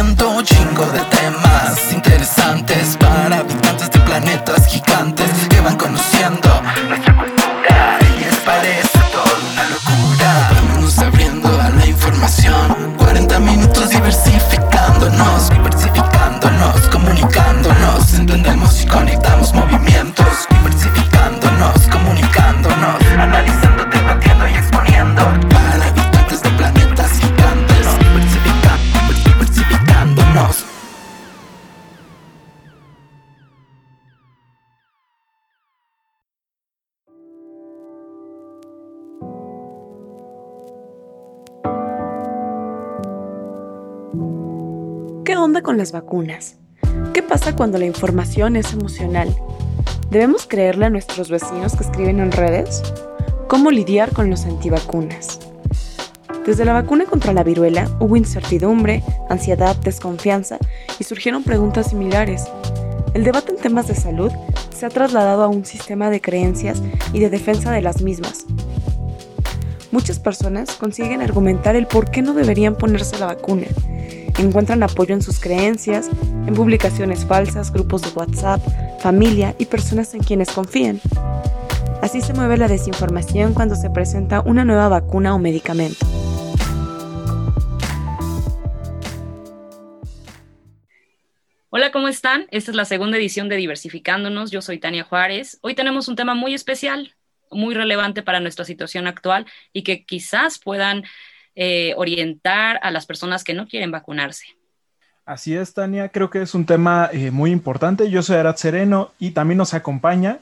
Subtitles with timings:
[0.00, 5.19] chingo de temas interesantes para habitantes de planetas gigantes
[45.92, 46.56] vacunas?
[47.14, 49.34] ¿Qué pasa cuando la información es emocional?
[50.10, 52.82] ¿Debemos creerle a nuestros vecinos que escriben en redes?
[53.48, 55.40] ¿Cómo lidiar con los antivacunas?
[56.44, 60.58] Desde la vacuna contra la viruela hubo incertidumbre, ansiedad, desconfianza
[60.98, 62.44] y surgieron preguntas similares.
[63.14, 64.30] El debate en temas de salud
[64.76, 66.82] se ha trasladado a un sistema de creencias
[67.14, 68.44] y de defensa de las mismas.
[69.92, 73.66] Muchas personas consiguen argumentar el por qué no deberían ponerse la vacuna.
[74.38, 76.08] Encuentran apoyo en sus creencias,
[76.46, 78.60] en publicaciones falsas, grupos de WhatsApp,
[79.00, 81.00] familia y personas en quienes confían.
[82.02, 86.06] Así se mueve la desinformación cuando se presenta una nueva vacuna o medicamento.
[91.72, 92.46] Hola, ¿cómo están?
[92.50, 94.50] Esta es la segunda edición de Diversificándonos.
[94.50, 95.58] Yo soy Tania Juárez.
[95.62, 97.14] Hoy tenemos un tema muy especial,
[97.50, 101.04] muy relevante para nuestra situación actual y que quizás puedan
[101.56, 104.44] eh, orientar a las personas que no quieren vacunarse.
[105.24, 106.08] Así es, Tania.
[106.08, 108.10] Creo que es un tema eh, muy importante.
[108.10, 110.38] Yo soy Arad Sereno y también nos acompaña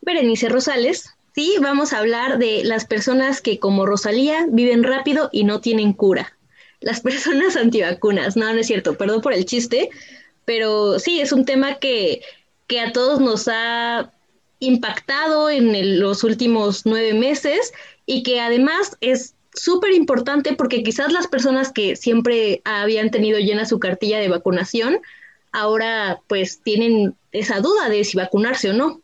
[0.00, 1.14] Berenice Rosales.
[1.34, 5.92] Sí, vamos a hablar de las personas que como Rosalía viven rápido y no tienen
[5.92, 6.36] cura.
[6.80, 8.36] Las personas antivacunas.
[8.36, 9.90] No, no es cierto, perdón por el chiste,
[10.44, 12.22] pero sí, es un tema que,
[12.66, 14.10] que a todos nos ha
[14.60, 17.72] impactado en el- los últimos nueve meses
[18.06, 23.66] y que además es súper importante porque quizás las personas que siempre habían tenido llena
[23.66, 24.98] su cartilla de vacunación,
[25.52, 29.00] ahora pues tienen esa duda de si vacunarse o no.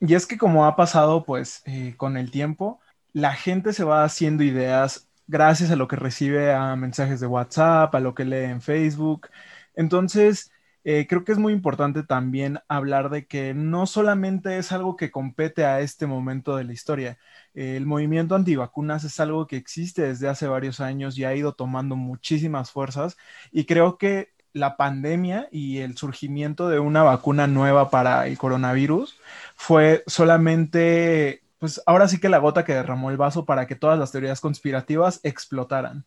[0.00, 2.80] Y es que como ha pasado pues eh, con el tiempo,
[3.12, 7.94] la gente se va haciendo ideas gracias a lo que recibe a mensajes de WhatsApp,
[7.94, 9.28] a lo que lee en Facebook.
[9.74, 10.52] Entonces,
[10.84, 15.10] eh, creo que es muy importante también hablar de que no solamente es algo que
[15.10, 17.18] compete a este momento de la historia.
[17.54, 21.54] Eh, el movimiento antivacunas es algo que existe desde hace varios años y ha ido
[21.54, 23.16] tomando muchísimas fuerzas
[23.50, 29.18] y creo que la pandemia y el surgimiento de una vacuna nueva para el coronavirus
[29.56, 33.98] fue solamente, pues ahora sí que la gota que derramó el vaso para que todas
[33.98, 36.06] las teorías conspirativas explotaran.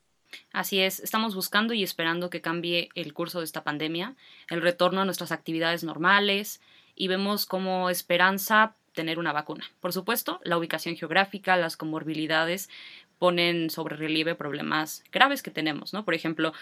[0.52, 4.16] Así es, estamos buscando y esperando que cambie el curso de esta pandemia,
[4.50, 6.62] el retorno a nuestras actividades normales
[6.96, 9.66] y vemos como esperanza tener una vacuna.
[9.80, 12.70] Por supuesto, la ubicación geográfica, las comorbilidades
[13.20, 16.06] ponen sobre relieve problemas graves que tenemos, ¿no?
[16.06, 16.54] Por ejemplo,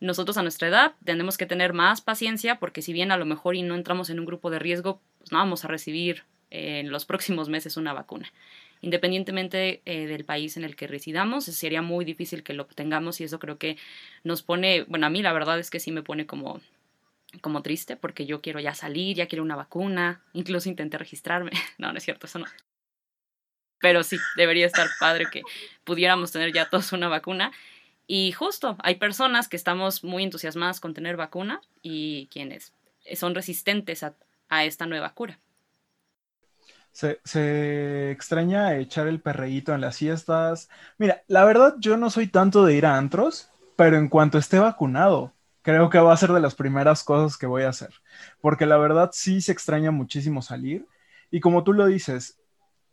[0.00, 3.54] nosotros a nuestra edad tenemos que tener más paciencia porque si bien a lo mejor
[3.54, 7.04] y no entramos en un grupo de riesgo, pues no vamos a recibir en los
[7.04, 8.32] próximos meses una vacuna.
[8.80, 13.24] Independientemente eh, del país en el que residamos, sería muy difícil que lo obtengamos y
[13.24, 13.76] eso creo que
[14.24, 16.60] nos pone, bueno, a mí la verdad es que sí me pone como
[17.40, 21.52] como triste porque yo quiero ya salir, ya quiero una vacuna, incluso intenté registrarme.
[21.78, 22.46] No, no es cierto, eso no.
[23.78, 25.42] Pero sí, debería estar padre que
[25.84, 27.52] pudiéramos tener ya todos una vacuna.
[28.06, 32.74] Y justo, hay personas que estamos muy entusiasmadas con tener vacuna y quienes
[33.14, 34.14] son resistentes a,
[34.48, 35.38] a esta nueva cura.
[36.92, 40.68] Se, extraña echar el perreíto en las siestas.
[40.98, 44.58] Mira, la verdad yo no soy tanto de ir a antros, pero en cuanto esté
[44.58, 47.90] vacunado, creo que va a ser de las primeras cosas que voy a hacer.
[48.40, 50.86] Porque la verdad sí se extraña muchísimo salir.
[51.30, 52.38] Y como tú lo dices,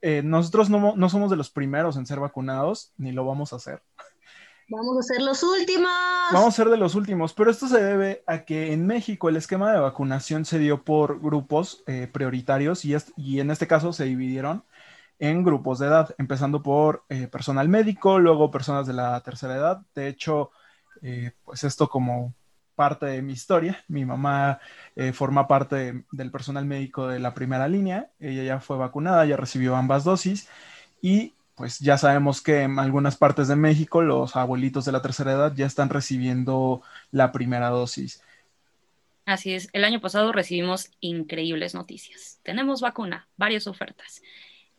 [0.01, 3.57] eh, nosotros no, no somos de los primeros en ser vacunados, ni lo vamos a
[3.57, 3.81] hacer.
[4.69, 5.91] Vamos a ser los últimos.
[6.29, 9.37] Vamos a ser de los últimos, pero esto se debe a que en México el
[9.37, 14.03] esquema de vacunación se dio por grupos eh, prioritarios y, y en este caso se
[14.05, 14.65] dividieron
[15.19, 19.81] en grupos de edad, empezando por eh, personal médico, luego personas de la tercera edad.
[19.95, 20.51] De hecho,
[21.01, 22.35] eh, pues esto como
[22.75, 24.59] parte de mi historia, mi mamá
[24.95, 29.25] eh, forma parte de- del personal médico de la primera línea, ella ya fue vacunada,
[29.25, 30.49] ya recibió ambas dosis
[31.01, 35.31] y pues ya sabemos que en algunas partes de México los abuelitos de la tercera
[35.31, 38.21] edad ya están recibiendo la primera dosis.
[39.25, 42.39] Así es, el año pasado recibimos increíbles noticias.
[42.43, 44.21] Tenemos vacuna, varias ofertas.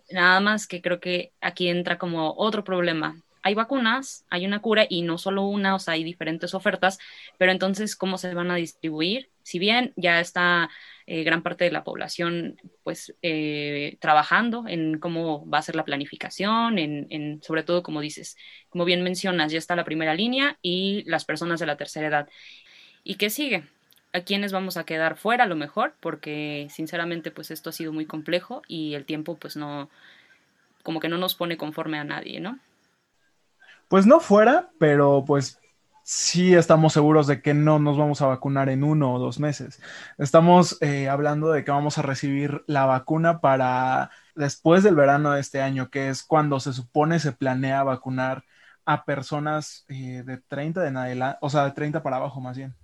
[0.09, 3.21] Nada más que creo que aquí entra como otro problema.
[3.43, 6.99] hay vacunas, hay una cura y no solo una, o sea, hay diferentes ofertas,
[7.39, 9.31] pero entonces, ¿cómo se van a distribuir?
[9.43, 10.71] Si bien ya está
[11.11, 15.87] eh, gran parte de la población, pues, eh, trabajando en cómo va a ser la
[15.87, 18.37] planificación, en, en, sobre todo, como dices,
[18.69, 22.29] como bien mencionas, ya está la primera línea y las personas de la tercera edad.
[23.05, 23.65] ¿Y qué sigue?
[24.13, 27.93] a quiénes vamos a quedar fuera a lo mejor, porque sinceramente pues esto ha sido
[27.93, 29.91] muy complejo y el tiempo pues no,
[30.83, 32.59] como que no nos pone conforme a nadie, ¿no?
[33.89, 35.61] Pues no fuera, pero pues
[36.09, 39.79] sí estamos seguros de que no nos vamos a vacunar en uno o dos meses.
[40.17, 45.41] Estamos eh, hablando de que vamos a recibir la vacuna para después del verano de
[45.41, 48.45] este año, que es cuando se supone se planea vacunar
[48.87, 52.75] a personas eh, de 30 de adelante, o sea, de 30 para abajo más bien.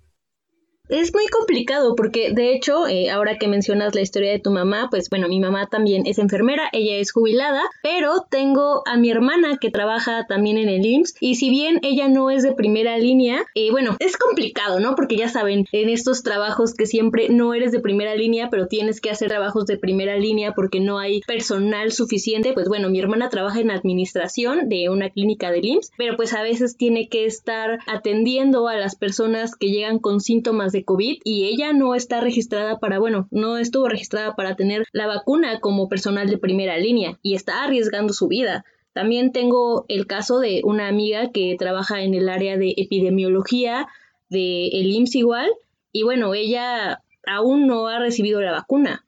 [0.87, 4.87] Es muy complicado porque de hecho, eh, ahora que mencionas la historia de tu mamá,
[4.91, 9.57] pues bueno, mi mamá también es enfermera, ella es jubilada, pero tengo a mi hermana
[9.59, 13.45] que trabaja también en el IMSS y si bien ella no es de primera línea,
[13.55, 14.93] eh, bueno, es complicado, ¿no?
[14.93, 19.01] Porque ya saben, en estos trabajos que siempre no eres de primera línea, pero tienes
[19.01, 23.29] que hacer trabajos de primera línea porque no hay personal suficiente, pues bueno, mi hermana
[23.29, 27.79] trabaja en administración de una clínica del IMSS, pero pues a veces tiene que estar
[27.87, 32.79] atendiendo a las personas que llegan con síntomas de COVID y ella no está registrada
[32.79, 37.35] para, bueno, no estuvo registrada para tener la vacuna como personal de primera línea y
[37.35, 38.65] está arriesgando su vida.
[38.93, 43.87] También tengo el caso de una amiga que trabaja en el área de epidemiología
[44.29, 45.49] de el IMSS igual
[45.91, 49.05] y bueno, ella aún no ha recibido la vacuna.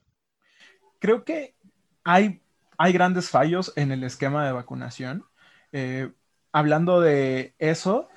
[1.00, 1.54] Creo que
[2.04, 2.40] hay,
[2.78, 5.26] hay grandes fallos en el esquema de vacunación.
[5.74, 6.12] Eh,
[6.54, 8.08] hablando de eso,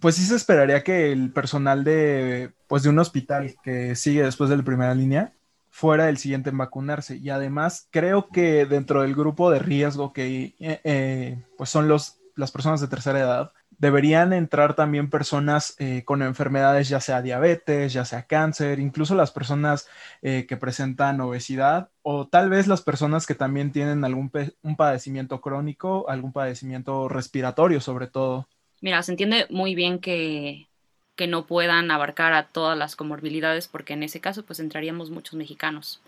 [0.00, 4.50] pues sí se esperaría que el personal de, pues de un hospital que sigue después
[4.50, 5.32] de la primera línea
[5.70, 7.16] fuera el siguiente en vacunarse.
[7.16, 12.18] Y además creo que dentro del grupo de riesgo que eh, eh, pues son los,
[12.36, 17.92] las personas de tercera edad, deberían entrar también personas eh, con enfermedades, ya sea diabetes,
[17.92, 19.86] ya sea cáncer, incluso las personas
[20.20, 26.08] que presentan obesidad o tal vez las personas que también tienen algún un padecimiento crónico,
[26.10, 28.48] algún padecimiento respiratorio sobre todo.
[28.80, 30.68] Mira, se entiende muy bien que,
[31.16, 35.34] que no puedan abarcar a todas las comorbilidades porque en ese caso pues entraríamos muchos
[35.34, 36.00] mexicanos.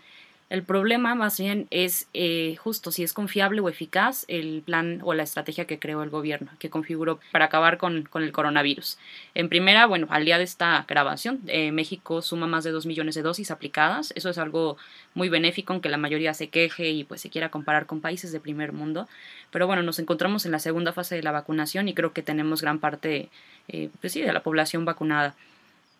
[0.51, 5.13] El problema más bien es eh, justo si es confiable o eficaz el plan o
[5.13, 8.97] la estrategia que creó el gobierno, que configuró para acabar con, el coronavirus.
[9.33, 13.15] En primera, bueno, al día de esta grabación, eh, México suma más de 2 millones
[13.15, 14.11] de dosis aplicadas.
[14.17, 14.75] Eso es algo
[15.13, 18.41] muy benéfico, aunque la mayoría se queje y pues se quiera comparar con países de
[18.41, 19.07] primer mundo.
[19.51, 22.61] Pero bueno, nos encontramos en la segunda fase de la vacunación y creo que tenemos
[22.61, 23.29] gran parte,
[23.69, 25.33] eh, pues sí, de la población vacunada.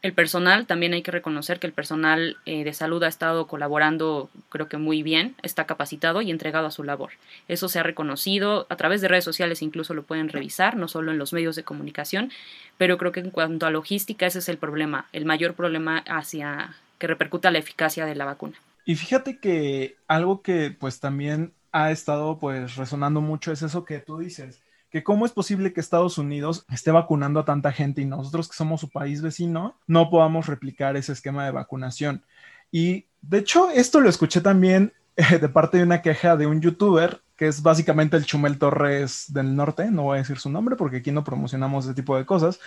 [0.02, 4.32] El personal, también hay que reconocer que el personal eh, de salud ha estado colaborando,
[4.50, 7.12] creo que muy bien, está capacitado y entregado a su labor.
[7.48, 11.12] Eso se ha reconocido a través de redes sociales, incluso lo pueden revisar, no solo
[11.12, 12.32] en los medios de comunicación,
[12.80, 16.76] pero creo que en cuanto a logística ese es el problema, el mayor problema hacia
[16.98, 18.56] que repercuta la eficacia de la vacuna.
[18.86, 24.00] Y fíjate que algo que pues también ha estado pues resonando mucho es eso que
[24.00, 24.60] tú dices
[24.92, 28.56] que cómo es posible que Estados Unidos esté vacunando a tanta gente y nosotros que
[28.56, 32.24] somos su país vecino no podamos replicar ese esquema de vacunación.
[32.72, 36.62] Y de hecho, esto lo escuché también eh, de parte de una queja de un
[36.62, 40.76] youtuber que es básicamente el Chumel Torres del norte, no voy a decir su nombre
[40.76, 42.60] porque aquí no promocionamos ese tipo de cosas,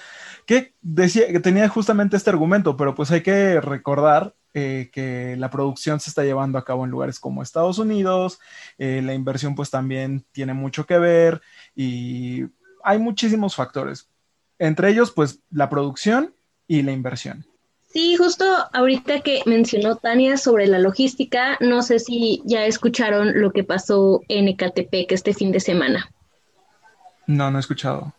[0.47, 5.49] que decía que tenía justamente este argumento, pero pues hay que recordar eh, que la
[5.49, 8.41] producción se está llevando a cabo en lugares como Estados Unidos,
[8.77, 11.41] eh, la inversión pues también tiene mucho que ver
[11.77, 12.43] y
[12.83, 14.11] hay muchísimos factores,
[14.59, 16.35] entre ellos pues la producción
[16.67, 17.47] y la inversión.
[17.95, 23.53] Sí, justo ahorita que mencionó Tania sobre la logística, no sé si ya escucharon lo
[23.53, 26.11] que pasó en Ecatepec este fin de semana.
[27.29, 28.13] No, no he escuchado.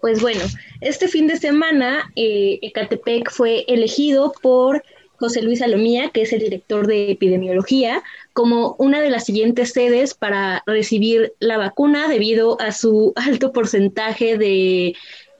[0.00, 0.40] Pues bueno,
[0.80, 4.82] este fin de semana eh, Ecatepec fue elegido por
[5.16, 8.02] José Luis Salomía, que es el director de epidemiología,
[8.32, 14.38] como una de las siguientes sedes para recibir la vacuna debido a su alto porcentaje
[14.38, 14.94] de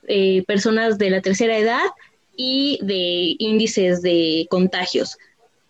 [0.07, 1.87] eh, personas de la tercera edad
[2.39, 5.19] y de índices de contagios.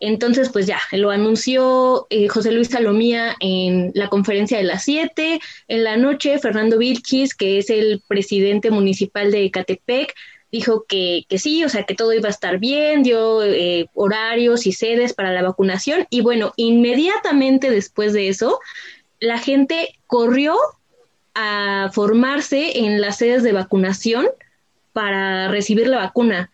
[0.01, 5.41] Entonces, pues ya, lo anunció eh, José Luis Salomía en la conferencia de las 7.
[5.67, 10.15] En la noche, Fernando Vilchis, que es el presidente municipal de Ecatepec,
[10.53, 14.67] dijo que, que, sí, o sea, que todo iba a estar bien, dio eh, horarios
[14.67, 18.61] y sedes para la vacunación y bueno, inmediatamente después de eso,
[19.21, 20.57] la gente corrió
[21.35, 24.27] a formarse en las sedes de vacunación
[24.93, 26.51] para recibir la vacuna.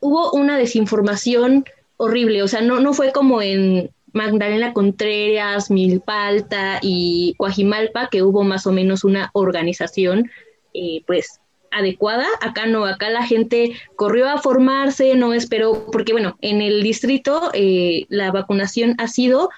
[0.00, 1.64] Hubo una desinformación
[1.96, 8.42] horrible, o sea, no, no fue como en Magdalena Contreras, Milpalta y Coajimalpa, que hubo
[8.42, 10.30] más o menos una organización,
[10.74, 11.40] eh, pues
[11.70, 12.26] adecuada.
[12.40, 17.50] Acá no, acá la gente corrió a formarse, no esperó, porque bueno, en el distrito
[17.52, 19.50] eh, la vacunación ha sido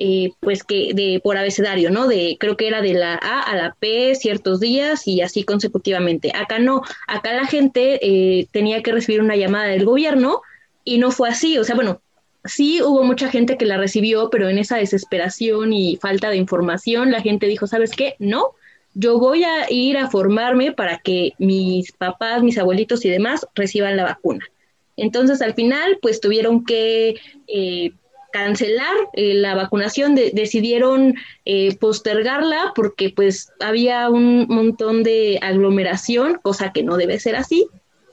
[0.00, 2.06] eh, pues que de por abecedario, ¿no?
[2.06, 6.30] De creo que era de la A a la P ciertos días y así consecutivamente.
[6.36, 10.40] Acá no, acá la gente eh, tenía que recibir una llamada del gobierno
[10.84, 12.00] y no fue así, o sea, bueno,
[12.44, 17.10] sí hubo mucha gente que la recibió, pero en esa desesperación y falta de información
[17.10, 18.14] la gente dijo, ¿sabes qué?
[18.20, 18.52] No,
[18.94, 23.96] yo voy a ir a formarme para que mis papás, mis abuelitos y demás reciban
[23.96, 24.46] la vacuna.
[24.96, 27.16] Entonces, al final, pues tuvieron que
[27.48, 27.92] eh,
[28.32, 36.72] cancelar eh, la vacunación, decidieron eh, postergarla porque pues había un montón de aglomeración, cosa
[36.72, 37.68] que no debe ser así,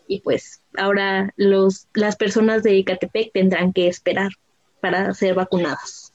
[0.07, 4.31] y pues ahora los, las personas de Icatepec tendrán que esperar
[4.81, 6.13] para ser vacunadas.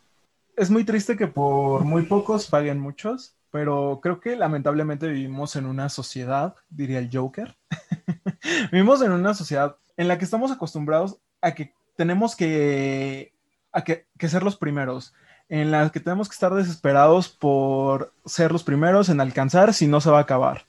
[0.57, 5.67] Es muy triste que por muy pocos paguen muchos, pero creo que lamentablemente vivimos en
[5.67, 7.57] una sociedad, diría el Joker,
[8.73, 13.33] vivimos en una sociedad en la que estamos acostumbrados a que tenemos que,
[13.73, 15.15] a que, ser los primeros,
[15.49, 20.01] en la que tenemos que estar desesperados por ser los primeros en alcanzar si no
[20.01, 20.67] se va a acabar.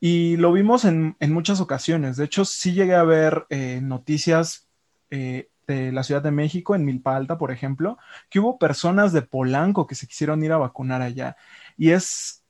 [0.00, 2.16] Y lo vimos en, muchas ocasiones.
[2.16, 4.68] De hecho, sí llegué a ver eh, noticias
[5.10, 7.98] eh, de la Ciudad de México, en Milpa Alta, por ejemplo,
[8.28, 11.36] que hubo personas de Polanco que se quisieron ir a vacunar allá.
[11.76, 12.44] Y es,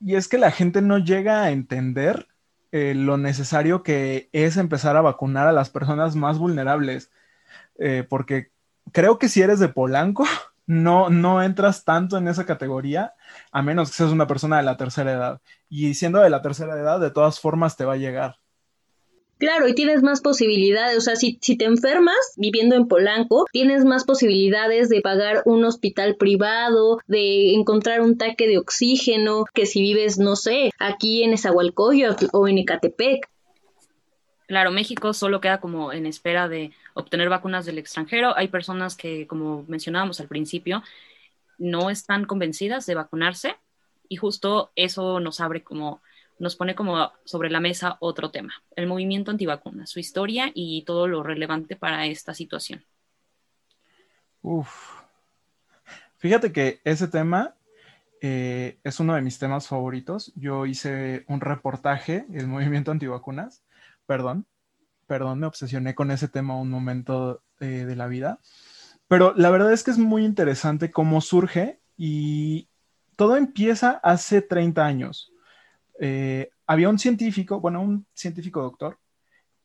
[0.00, 2.28] y es que la gente no llega a entender
[2.72, 7.12] eh, lo necesario que es empezar a vacunar a las personas más vulnerables,
[7.78, 8.51] eh, porque
[8.90, 10.24] creo que si eres de Polanco,
[10.66, 13.14] no, no entras tanto en esa categoría,
[13.50, 15.40] a menos que seas una persona de la tercera edad.
[15.68, 18.36] Y siendo de la tercera edad, de todas formas te va a llegar.
[19.42, 23.84] Claro, y tienes más posibilidades, o sea, si, si te enfermas viviendo en Polanco, tienes
[23.84, 29.80] más posibilidades de pagar un hospital privado, de encontrar un taque de oxígeno, que si
[29.80, 33.31] vives, no sé, aquí en Esahualcoyo o en Ecatepec.
[34.52, 38.36] Claro, México solo queda como en espera de obtener vacunas del extranjero.
[38.36, 40.82] Hay personas que, como mencionábamos al principio,
[41.56, 43.56] no están convencidas de vacunarse
[44.10, 46.02] y justo eso nos abre como
[46.38, 51.08] nos pone como sobre la mesa otro tema, el movimiento antivacunas, su historia y todo
[51.08, 52.84] lo relevante para esta situación.
[54.42, 55.00] Uf.
[56.18, 57.54] Fíjate que ese tema
[58.20, 60.30] eh, es uno de mis temas favoritos.
[60.36, 63.61] Yo hice un reportaje, el movimiento antivacunas.
[64.06, 64.46] Perdón,
[65.06, 68.40] perdón, me obsesioné con ese tema un momento eh, de la vida.
[69.08, 72.68] Pero la verdad es que es muy interesante cómo surge y
[73.16, 75.32] todo empieza hace 30 años.
[76.00, 78.98] Eh, había un científico, bueno, un científico doctor,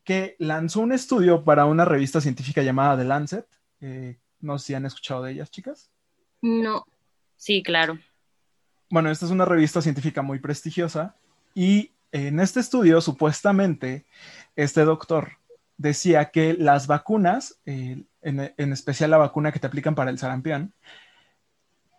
[0.04, 3.46] que lanzó un estudio para una revista científica llamada The Lancet.
[3.80, 5.90] Eh, no sé si han escuchado de ellas, chicas.
[6.42, 6.84] No.
[7.36, 7.98] Sí, claro.
[8.90, 11.16] Bueno, esta es una revista científica muy prestigiosa
[11.54, 14.06] y en este estudio, supuestamente,
[14.56, 15.32] este doctor
[15.76, 20.72] decía que las vacunas, en, especial la vacuna que te aplican para el sarampión,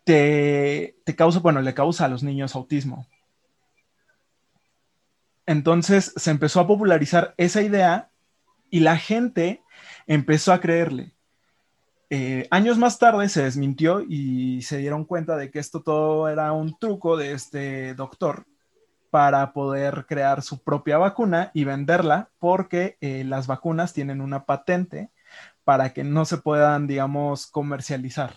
[0.03, 3.07] te, te causa, bueno, le causa a los niños autismo.
[5.45, 8.09] Entonces se empezó a popularizar esa idea
[8.69, 9.63] y la gente
[10.05, 11.13] empezó a creerle.
[12.11, 16.51] Eh, años más tarde se desmintió y se dieron cuenta de que esto todo era
[16.51, 18.45] un truco de este doctor
[19.09, 25.11] para poder crear su propia vacuna y venderla porque eh, las vacunas tienen una patente
[25.63, 28.35] para que no se puedan, digamos, comercializar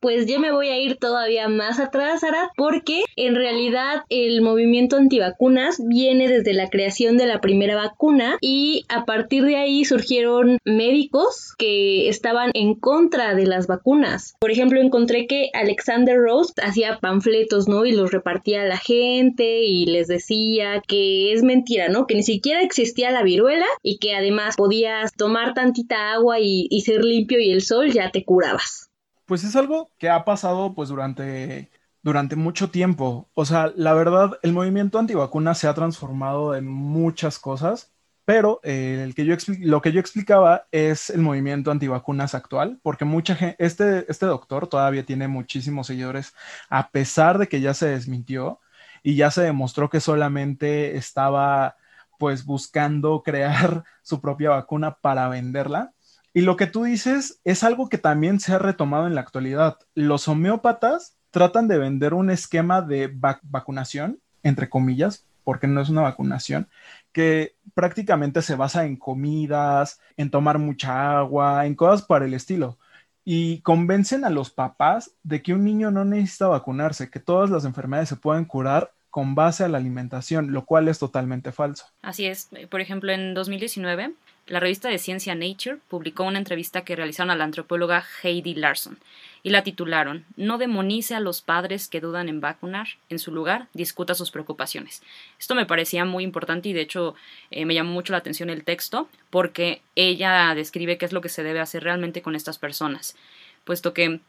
[0.00, 4.96] pues yo me voy a ir todavía más atrás, Sara, porque en realidad el movimiento
[4.96, 10.58] antivacunas viene desde la creación de la primera vacuna y a partir de ahí surgieron
[10.64, 14.36] médicos que estaban en contra de las vacunas.
[14.38, 17.84] Por ejemplo, encontré que Alexander Rose hacía panfletos, ¿no?
[17.84, 22.06] Y los repartía a la gente y les decía que es mentira, ¿no?
[22.06, 26.82] Que ni siquiera existía la viruela y que además podías tomar tantita agua y, y
[26.82, 28.87] ser limpio y el sol ya te curabas
[29.28, 31.70] pues es algo que ha pasado pues durante,
[32.02, 33.28] durante mucho tiempo.
[33.34, 37.92] O sea, la verdad, el movimiento antivacuna se ha transformado en muchas cosas,
[38.24, 43.04] pero eh, el que yo lo que yo explicaba es el movimiento antivacunas actual, porque
[43.04, 46.34] mucha gente, este, este doctor todavía tiene muchísimos seguidores,
[46.70, 48.60] a pesar de que ya se desmintió
[49.02, 51.76] y ya se demostró que solamente estaba
[52.18, 55.92] pues buscando crear su propia vacuna para venderla
[56.38, 59.78] y lo que tú dices es algo que también se ha retomado en la actualidad.
[59.96, 66.02] Los homeópatas tratan de vender un esquema de vacunación, entre comillas, porque no es una
[66.02, 66.68] vacunación,
[67.10, 72.78] que prácticamente se basa en comidas, en tomar mucha agua, en cosas para el estilo.
[73.24, 77.64] y convencen a los papás de que un niño no necesita vacunarse, que todas las
[77.64, 81.86] enfermedades se pueden curar con base a la alimentación, lo cual es totalmente falso.
[82.00, 82.48] Así es.
[82.70, 84.14] Por ejemplo, en 2019,
[84.48, 88.98] la revista de ciencia Nature publicó una entrevista que realizaron a la antropóloga Heidi Larson
[89.42, 93.68] y la titularon No demonice a los padres que dudan en vacunar, en su lugar
[93.74, 95.02] discuta sus preocupaciones.
[95.38, 97.14] Esto me parecía muy importante y de hecho
[97.50, 101.28] eh, me llamó mucho la atención el texto porque ella describe qué es lo que
[101.28, 103.16] se debe hacer realmente con estas personas,
[103.64, 104.20] puesto que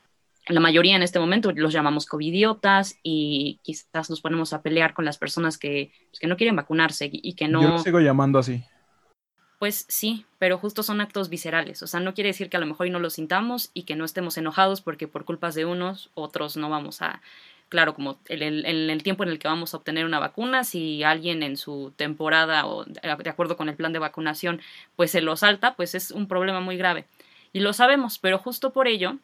[0.47, 5.05] la mayoría en este momento los llamamos covidiotas y quizás nos ponemos a pelear con
[5.05, 7.61] las personas que, pues, que no quieren vacunarse y que no...
[7.61, 8.63] Yo lo sigo llamando así.
[9.59, 11.83] Pues sí, pero justo son actos viscerales.
[11.83, 13.97] O sea, no quiere decir que a lo mejor hoy no lo sintamos y que
[13.97, 17.21] no estemos enojados porque por culpas de unos, otros no vamos a...
[17.67, 21.03] Claro, como en el, el, tiempo en el que vamos a obtener una vacuna, si
[21.03, 24.59] alguien en su temporada o de acuerdo con el plan de vacunación,
[24.95, 27.05] pues se lo salta, pues es un problema muy grave.
[27.53, 29.19] Y lo sabemos, pero justo por ello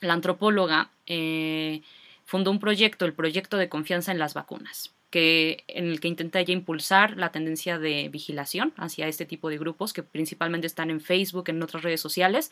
[0.00, 1.82] la antropóloga eh,
[2.24, 6.40] fundó un proyecto, el proyecto de confianza en las vacunas, que, en el que intenta
[6.40, 11.00] ella impulsar la tendencia de vigilación hacia este tipo de grupos que principalmente están en
[11.00, 12.50] Facebook, en otras redes sociales,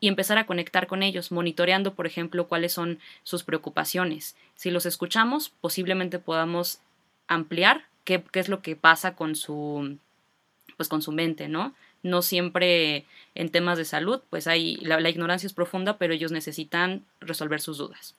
[0.00, 4.34] y empezar a conectar con ellos, monitoreando, por ejemplo, cuáles son sus preocupaciones.
[4.56, 6.80] Si los escuchamos, posiblemente podamos
[7.28, 9.98] ampliar qué, qué es lo que pasa con su,
[10.76, 11.72] pues con su mente, ¿no?
[12.02, 16.32] no siempre en temas de salud, pues hay, la, la ignorancia es profunda, pero ellos
[16.32, 18.16] necesitan resolver sus dudas.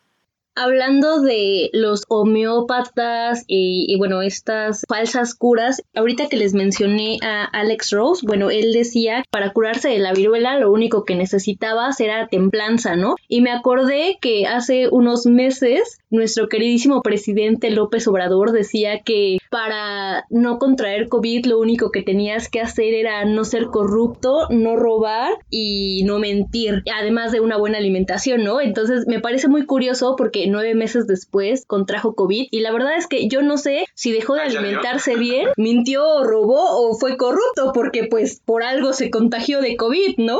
[0.56, 7.90] Hablando de los homeópatas y, bueno, estas falsas curas, ahorita que les mencioné a Alex
[7.92, 12.96] Rose, bueno, él decía para curarse de la viruela lo único que necesitaba era templanza,
[12.96, 13.16] ¿no?
[13.28, 20.26] Y me acordé que hace unos meses nuestro queridísimo presidente López Obrador decía que para
[20.30, 25.34] no contraer COVID lo único que tenías que hacer era no ser corrupto, no robar
[25.50, 28.62] y no mentir, además de una buena alimentación, ¿no?
[28.62, 33.08] Entonces me parece muy curioso porque nueve meses después contrajo COVID y la verdad es
[33.08, 38.08] que yo no sé si dejó de alimentarse bien, mintió, robó o fue corrupto porque
[38.10, 40.40] pues por algo se contagió de COVID, ¿no?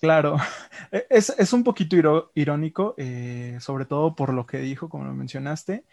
[0.00, 0.36] Claro,
[0.92, 5.84] e, es, un poquito irónico, eh, sobre todo por lo que dijo, como lo mencionaste.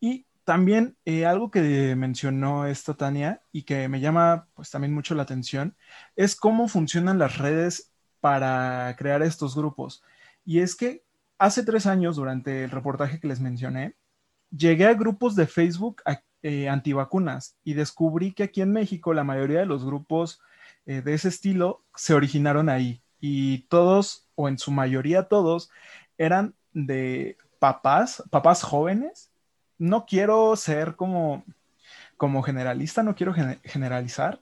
[0.00, 5.14] Y también eh, algo que mencionó esta Tania y que me llama pues también mucho
[5.14, 5.76] la atención
[6.14, 10.02] es cómo funcionan las redes para crear estos grupos.
[10.44, 11.02] Y es que
[11.38, 13.96] hace tres años, durante el reportaje que les mencioné,
[14.50, 16.02] llegué a grupos de Facebook
[16.42, 20.40] eh, antivacunas y descubrí que aquí en México la mayoría de los grupos
[20.84, 25.70] de ese estilo se originaron ahí y todos, o en su mayoría todos,
[26.18, 29.30] eran de papás, papás jóvenes.
[29.78, 31.44] No quiero ser como,
[32.16, 34.40] como generalista, no quiero generalizar,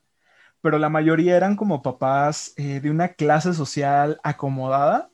[0.61, 5.11] pero la mayoría eran como papás eh, de una clase social acomodada.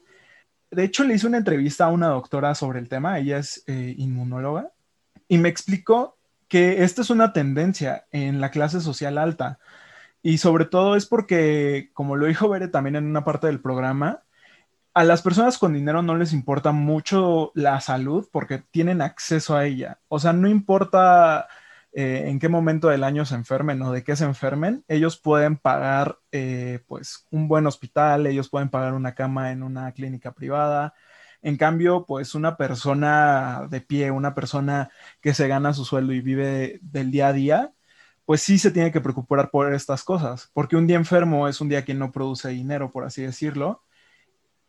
[0.71, 3.95] De hecho, le hice una entrevista a una doctora sobre el tema, ella es eh,
[3.99, 4.71] inmunóloga,
[5.29, 6.17] y me explicó
[6.49, 9.59] que esta es una tendencia en la clase social alta.
[10.23, 14.23] Y sobre todo es porque, como lo dijo Bere también en una parte del programa,
[14.95, 19.67] a las personas con dinero no les importa mucho la salud porque tienen acceso a
[19.67, 20.01] ella.
[20.09, 21.49] O sea, no importa
[21.93, 25.57] eh, en qué momento del año se enfermen o de qué se enfermen, ellos pueden
[25.57, 30.95] pagar eh, pues un buen hospital, ellos pueden pagar una cama en una clínica privada.
[31.43, 36.21] En cambio, pues una persona de pie, una persona que se gana su sueldo y
[36.21, 37.73] vive del día a día,
[38.25, 41.69] pues sí se tiene que preocupar por estas cosas, porque un día enfermo es un
[41.69, 43.83] día que no produce dinero, por así decirlo.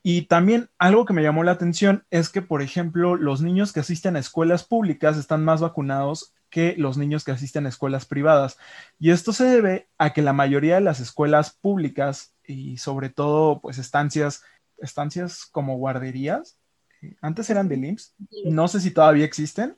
[0.04, 3.82] Y también algo que me llamó la atención es que, por ejemplo, los niños que
[3.82, 8.58] asisten a escuelas públicas están más vacunados que los niños que asisten a escuelas privadas.
[9.00, 13.62] Y esto se debe a que la mayoría de las escuelas públicas y sobre todo
[13.62, 14.44] pues estancias,
[14.78, 16.58] estancias como guarderías,
[17.02, 18.14] eh, antes eran de IMSS,
[18.46, 19.78] no sé si todavía existen,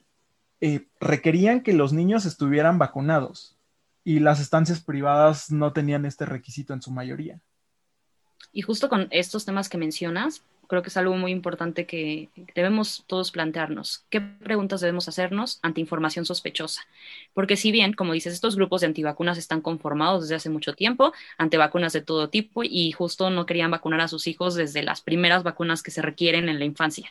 [0.60, 3.56] eh, requerían que los niños estuvieran vacunados
[4.02, 7.40] y las estancias privadas no tenían este requisito en su mayoría.
[8.52, 13.04] Y justo con estos temas que mencionas, creo que es algo muy importante que debemos
[13.06, 14.04] todos plantearnos.
[14.10, 16.82] ¿Qué preguntas debemos hacernos ante información sospechosa?
[17.34, 21.12] Porque si bien, como dices, estos grupos de antivacunas están conformados desde hace mucho tiempo,
[21.38, 25.00] ante vacunas de todo tipo, y justo no querían vacunar a sus hijos desde las
[25.00, 27.10] primeras vacunas que se requieren en la infancia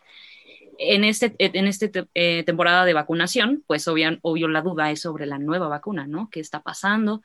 [0.78, 5.26] en este, en este eh, temporada de vacunación, pues obvio, obvio la duda es sobre
[5.26, 6.30] la nueva vacuna, ¿no?
[6.32, 7.22] ¿Qué está pasando?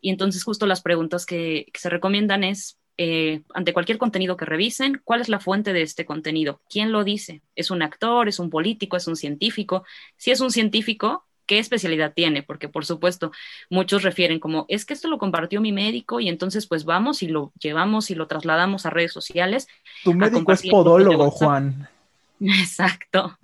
[0.00, 5.00] Y entonces justo las preguntas que, se recomiendan es, eh, ante cualquier contenido que revisen,
[5.04, 6.60] ¿cuál es la fuente de este contenido?
[6.68, 7.42] ¿Quién lo dice?
[7.56, 8.28] ¿Es un actor?
[8.28, 8.96] ¿Es un político?
[8.96, 9.84] ¿Es un científico?
[10.16, 13.32] Si es un científico, qué especialidad tiene, porque por supuesto
[13.68, 17.28] muchos refieren como, es que esto lo compartió mi médico y entonces pues vamos y
[17.28, 19.68] lo llevamos y lo trasladamos a redes sociales.
[20.04, 21.88] Tu médico es podólogo, Juan.
[22.40, 23.38] Exacto.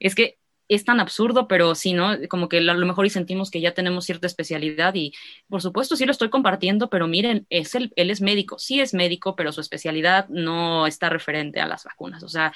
[0.00, 2.16] Es que es tan absurdo, pero sí, ¿no?
[2.28, 5.12] Como que a lo mejor y sentimos que ya tenemos cierta especialidad y
[5.48, 9.34] por supuesto sí lo estoy compartiendo, pero miren, es él es médico, sí es médico,
[9.34, 12.22] pero su especialidad no está referente a las vacunas.
[12.22, 12.52] O sea,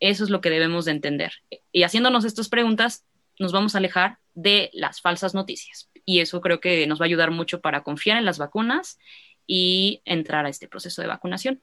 [0.00, 1.32] eso es lo que debemos de entender.
[1.72, 3.04] Y haciéndonos estas preguntas,
[3.38, 5.90] nos vamos a alejar de las falsas noticias.
[6.04, 8.98] Y eso creo que nos va a ayudar mucho para confiar en las vacunas
[9.46, 11.62] y entrar a este proceso de vacunación.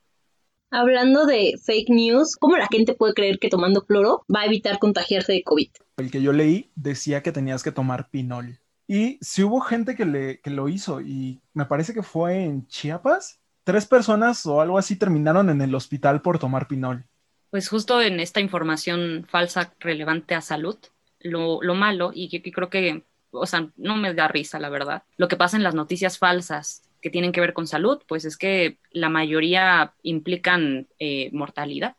[0.76, 4.80] Hablando de fake news, ¿cómo la gente puede creer que tomando cloro va a evitar
[4.80, 5.70] contagiarse de COVID?
[5.98, 8.58] El que yo leí decía que tenías que tomar pinol.
[8.88, 12.66] Y si hubo gente que, le, que lo hizo y me parece que fue en
[12.66, 13.40] Chiapas.
[13.64, 17.06] Tres personas o algo así terminaron en el hospital por tomar pinol.
[17.52, 20.78] Pues justo en esta información falsa relevante a salud,
[21.20, 25.04] lo, lo malo, y que creo que, o sea, no me da risa, la verdad,
[25.18, 28.38] lo que pasa en las noticias falsas que tienen que ver con salud, pues es
[28.38, 31.98] que la mayoría implican eh, mortalidad,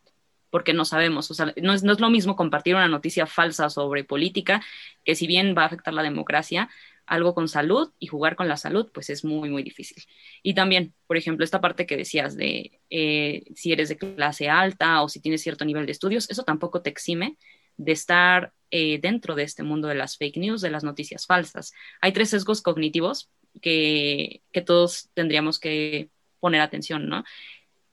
[0.49, 3.69] porque no sabemos, o sea, no es, no es lo mismo compartir una noticia falsa
[3.69, 4.63] sobre política,
[5.03, 6.69] que si bien va a afectar la democracia,
[7.05, 10.03] algo con salud y jugar con la salud, pues es muy, muy difícil.
[10.41, 15.03] Y también, por ejemplo, esta parte que decías de eh, si eres de clase alta
[15.03, 17.37] o si tienes cierto nivel de estudios, eso tampoco te exime
[17.77, 21.73] de estar eh, dentro de este mundo de las fake news, de las noticias falsas.
[22.01, 23.29] Hay tres sesgos cognitivos
[23.61, 27.23] que, todos tendríamos que poner atención, ¿no?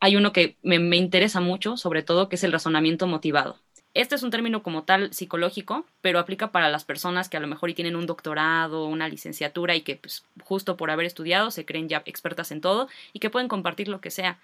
[0.00, 3.58] Hay uno que me, interesa mucho, sobre todo, que es el razonamiento motivado.
[3.94, 7.46] Este es un término como tal psicológico, pero aplica para las personas que a lo
[7.46, 11.66] mejor y tienen un doctorado, una licenciatura y que pues, justo por haber estudiado se
[11.66, 14.38] creen ya expertas en todo y que pueden compartir lo que sea.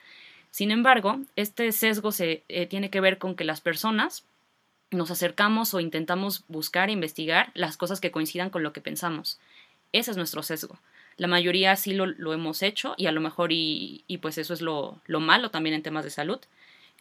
[0.50, 4.24] Sin embargo, este sesgo se eh, tiene que ver con que las personas
[4.90, 9.40] nos acercamos o intentamos buscar e investigar las cosas que coincidan con lo que pensamos.
[9.92, 10.78] Ese es nuestro sesgo
[11.18, 15.02] la mayoría sí lo, hemos hecho y a lo mejor y, pues eso es lo,
[15.06, 16.38] malo también en temas de salud,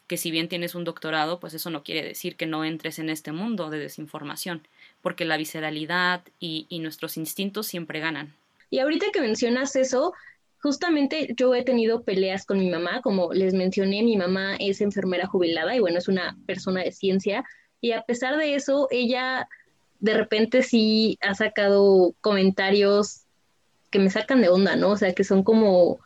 [0.08, 3.10] que si bien tienes un doctorado, pues eso no quiere decir que no entres en
[3.10, 4.68] este mundo de desinformación,
[5.02, 8.34] porque la visceralidad y, y nuestros instintos siempre ganan.
[8.72, 10.14] Y ahorita que mencionas eso,
[10.62, 15.28] justamente yo he tenido peleas con mi mamá, como les mencioné, mi mamá es enfermera
[15.28, 17.46] jubilada y bueno, es una persona de ciencia,
[17.82, 19.48] y a pesar de eso, ella
[20.00, 23.27] de repente sí ha sacado comentarios
[23.90, 24.92] que me sacan de onda, ¿no?
[24.92, 26.00] O sea, que son como...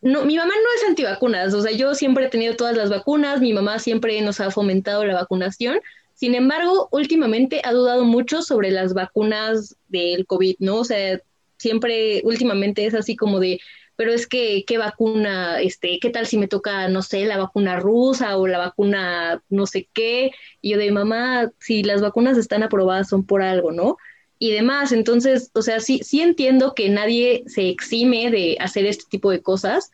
[0.00, 3.40] No, mi mamá no es antivacunas, o sea, yo siempre he tenido todas las vacunas,
[3.40, 5.80] mi mamá siempre nos ha fomentado la vacunación,
[6.14, 10.76] sin embargo, últimamente ha dudado mucho sobre las vacunas del COVID, ¿no?
[10.76, 11.20] O sea,
[11.58, 13.60] siempre, últimamente es así como de,
[13.96, 17.80] pero es que, ¿qué vacuna, este, qué tal si me toca, no sé, la vacuna
[17.80, 20.30] rusa o la vacuna no sé qué?
[20.60, 23.96] Y yo de mamá, si las vacunas están aprobadas son por algo, ¿no?
[24.38, 24.92] Y demás.
[24.92, 29.42] Entonces, o sea, sí, sí entiendo que nadie se exime de hacer este tipo de
[29.42, 29.90] cosas,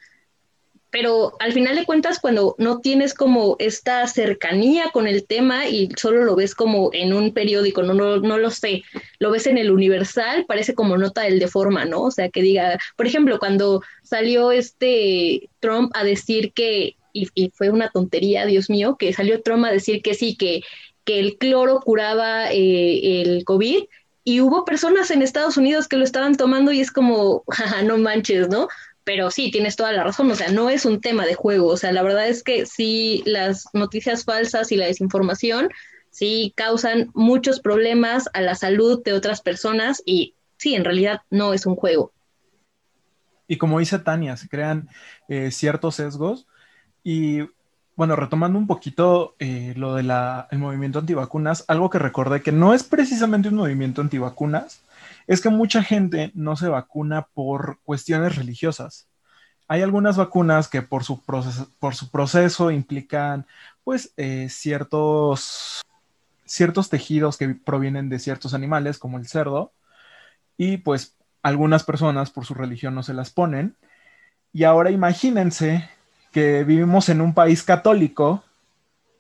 [0.91, 5.89] pero al final de cuentas, cuando no tienes como esta cercanía con el tema y
[5.97, 8.83] solo lo ves como en un periódico, no, no, no lo sé,
[9.21, 12.03] lo ves en el Universal, parece como nota del de forma, ¿no?
[12.03, 17.51] O sea, que diga, por ejemplo, cuando salió este Trump a decir que, y, y
[17.55, 20.63] fue una tontería, Dios mío, que salió Trump a decir que sí, que,
[21.05, 23.85] que el cloro curaba eh, el COVID,
[24.25, 27.45] y hubo personas en Estados Unidos que lo estaban tomando y es como,
[27.85, 28.69] no manches, ¿no?
[29.05, 31.77] Pero sí, tienes toda la razón, o sea, no es un tema de juego, o
[31.77, 35.71] sea, la verdad es que sí, las noticias falsas y la desinformación
[36.11, 41.55] sí causan muchos problemas a la salud de otras personas y sí, en realidad no
[41.55, 42.13] es un juego.
[43.49, 44.89] Y como dice Tania, se crean
[45.29, 46.47] eh, ciertos sesgos
[47.03, 47.41] y
[47.97, 50.11] bueno, retomando un poquito eh, lo del
[50.53, 54.81] movimiento antivacunas, algo que recordé que no es precisamente un movimiento antivacunas,
[55.27, 59.07] es que mucha gente no se vacuna por cuestiones religiosas.
[59.69, 63.47] Hay algunas vacunas que por su proceso, implican
[63.85, 65.83] pues eh, ciertos,
[66.45, 69.73] ciertos tejidos que provienen de ciertos animales, como el cerdo,
[70.57, 73.77] y pues algunas personas por su religión no se las ponen.
[74.53, 75.89] Y ahora imagínense
[76.33, 78.43] que vivimos en un país católico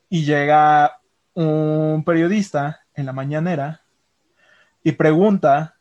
[0.08, 1.00] y llega
[1.34, 3.82] un periodista en la mañanera
[4.82, 5.76] y pregunta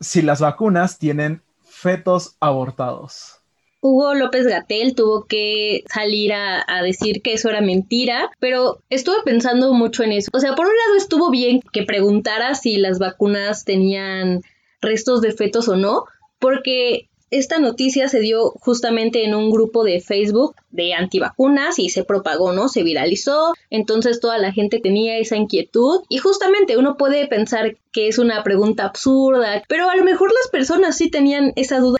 [0.00, 3.40] si las vacunas tienen fetos abortados.
[3.80, 9.74] Hugo López Gatel tuvo que salir a, decir que eso era mentira, pero estuve pensando
[9.74, 10.30] mucho en eso.
[10.32, 14.40] O sea, por un lado estuvo bien que preguntara si las vacunas tenían
[14.80, 16.04] restos de fetos o no,
[16.38, 22.04] porque esta noticia se dio justamente en un grupo de Facebook de antivacunas y se
[22.04, 22.68] propagó, ¿no?
[22.68, 28.08] Se viralizó, entonces toda la gente tenía esa inquietud y justamente uno puede pensar que
[28.08, 31.98] es una pregunta absurda, pero a lo mejor las personas sí tenían esa duda.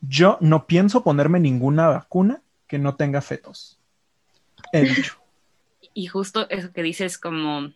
[0.00, 3.78] Yo no pienso ponerme ninguna vacuna que no tenga fetos.
[4.72, 5.18] He dicho.
[5.96, 7.70] Y justo eso que dices como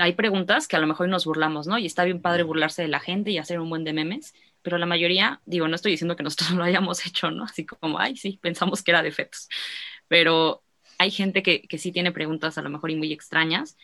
[0.00, 1.78] hay preguntas que a lo mejor nos burlamos, ¿no?
[1.78, 4.78] Y está bien padre burlarse de la gente y hacer un buen de memes, pero
[4.78, 7.44] la mayoría, digo, no estoy diciendo que nosotros lo hayamos hecho, ¿no?
[7.44, 9.48] Así como, ay, sí, pensamos que era defectos,
[10.08, 10.62] pero
[10.98, 13.76] hay gente que, que sí tiene preguntas a lo mejor y muy extrañas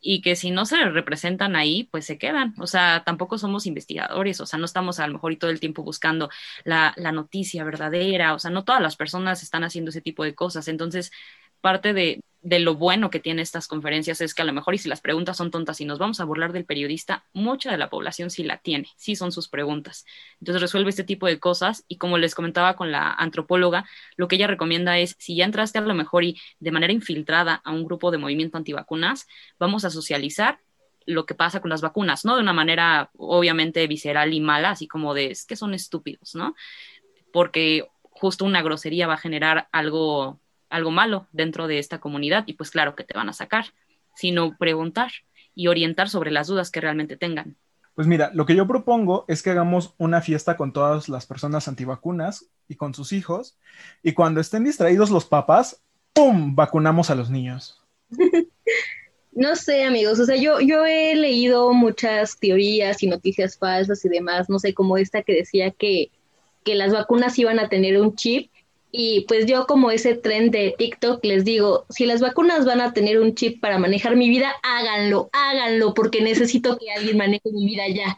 [0.00, 2.54] y que si no se representan ahí, pues se quedan.
[2.58, 5.60] O sea, tampoco somos investigadores, o sea, no estamos a lo mejor y todo el
[5.60, 6.30] tiempo buscando
[6.64, 10.34] la, la noticia verdadera, o sea, no todas las personas están haciendo ese tipo de
[10.34, 10.68] cosas.
[10.68, 11.12] Entonces,
[11.60, 14.78] parte de, de lo bueno que tiene estas conferencias es que a lo mejor y
[14.78, 17.90] si las preguntas son tontas y nos vamos a burlar del periodista, mucha de la
[17.90, 20.06] población sí la tiene, sí son sus preguntas.
[20.40, 23.84] Entonces resuelve este tipo de cosas y como les comentaba con la antropóloga,
[24.16, 27.60] lo que ella recomienda es, si ya entraste a lo mejor y de manera infiltrada
[27.62, 29.26] a un grupo de movimiento antivacunas,
[29.58, 30.60] vamos a socializar
[31.06, 34.86] lo que pasa con las vacunas, no de una manera obviamente visceral y mala, así
[34.86, 36.54] como de, es que son estúpidos, ¿no?
[37.32, 40.38] Porque justo una grosería va a generar algo
[40.70, 43.66] algo malo dentro de esta comunidad y pues claro que te van a sacar,
[44.14, 45.10] sino preguntar
[45.54, 47.56] y orientar sobre las dudas que realmente tengan.
[47.94, 51.68] Pues mira, lo que yo propongo es que hagamos una fiesta con todas las personas
[51.68, 53.58] antivacunas y con sus hijos
[54.02, 55.82] y cuando estén distraídos los papás,
[56.14, 57.82] ¡pum!, vacunamos a los niños.
[59.32, 64.08] No sé, amigos, o sea, yo, yo he leído muchas teorías y noticias falsas y
[64.08, 66.10] demás, no sé, como esta que decía que,
[66.64, 68.50] que las vacunas iban a tener un chip
[68.92, 72.92] y pues yo como ese tren de TikTok les digo, si las vacunas van a
[72.92, 77.66] tener un chip para manejar mi vida, háganlo, háganlo, porque necesito que alguien maneje mi
[77.66, 78.16] vida ya.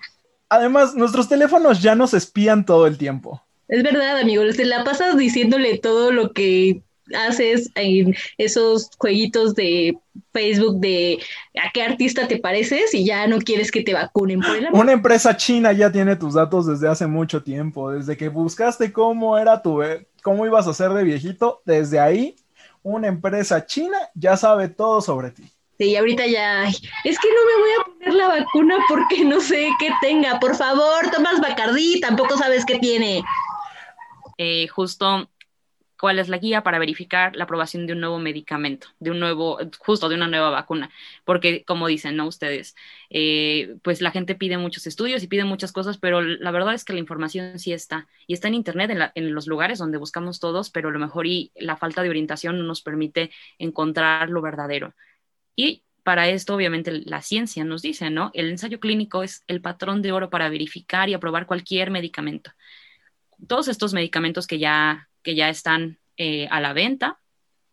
[0.48, 3.42] Además, nuestros teléfonos ya nos espían todo el tiempo.
[3.68, 6.82] Es verdad, amigo, te la pasas diciéndole todo lo que
[7.14, 9.96] haces en esos jueguitos de
[10.32, 11.18] Facebook de
[11.62, 14.40] a qué artista te pareces y ya no quieres que te vacunen.
[14.40, 18.92] Por Una empresa china ya tiene tus datos desde hace mucho tiempo, desde que buscaste
[18.92, 19.82] cómo era tu,
[20.22, 22.36] cómo ibas a ser de viejito, desde ahí
[22.82, 25.44] una empresa china ya sabe todo sobre ti.
[25.78, 29.68] Sí, ahorita ya, es que no me voy a poner la vacuna porque no sé
[29.78, 30.38] qué tenga.
[30.38, 33.22] Por favor, tomas Bacardí, tampoco sabes qué tiene.
[34.38, 35.28] Eh, justo
[36.02, 39.58] cuál es la guía para verificar la aprobación de un nuevo medicamento, de un nuevo,
[39.78, 40.90] justo de una nueva vacuna,
[41.24, 42.26] porque como dicen, ¿no?
[42.26, 42.74] Ustedes,
[43.08, 46.84] eh, pues la gente pide muchos estudios y pide muchas cosas, pero la verdad es
[46.84, 50.70] que la información sí está, y está en Internet, en, los lugares donde buscamos todos,
[50.70, 54.94] pero a lo mejor y la falta de orientación no nos permite encontrar lo verdadero.
[55.54, 58.32] Y para esto, obviamente, la ciencia nos dice, ¿no?
[58.34, 62.50] El ensayo clínico es el patrón de oro para verificar y aprobar cualquier medicamento.
[63.46, 67.18] Todos estos medicamentos que ya que ya están eh, a la venta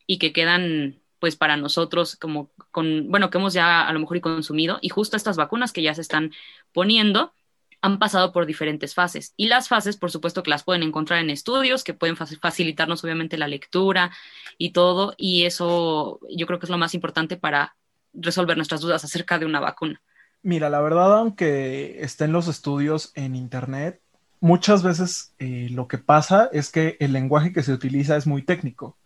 [0.05, 4.17] y que quedan pues para nosotros como con, bueno, que hemos ya a lo mejor
[4.17, 4.79] y consumido.
[4.81, 6.31] Y justo estas vacunas que ya se están
[6.71, 7.33] poniendo
[7.81, 9.33] han pasado por diferentes fases.
[9.38, 13.38] Y las fases por supuesto que las pueden encontrar en estudios que pueden facilitarnos obviamente
[13.38, 14.12] la lectura
[14.57, 15.13] y todo.
[15.17, 17.75] Y eso yo creo que es lo más importante para
[18.13, 20.01] resolver nuestras dudas acerca de una vacuna.
[20.41, 24.01] Mira, la verdad, aunque estén los estudios en internet,
[24.39, 28.41] muchas veces eh, lo que pasa es que el lenguaje que se utiliza es muy
[28.43, 28.97] técnico.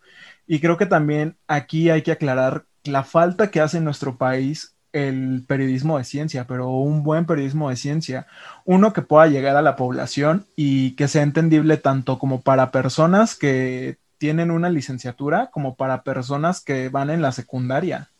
[0.48, 4.76] Y creo que también aquí hay que aclarar la falta que hace en nuestro país
[4.91, 8.28] el periodismo de ciencia, pero un buen periodismo de ciencia,
[8.63, 13.36] uno que pueda llegar a la población y que sea entendible tanto como para personas
[13.36, 18.12] que tienen una licenciatura como para personas que van en la secundaria.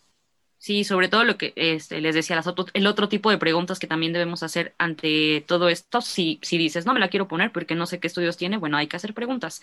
[0.64, 3.88] Sí, sobre todo lo que este, les decía, las el otro tipo de preguntas que
[3.88, 7.76] también debemos hacer ante todo esto, si, si dices, no me la quiero poner porque
[7.76, 9.62] no sé qué estudios tiene, bueno, hay que hacer preguntas.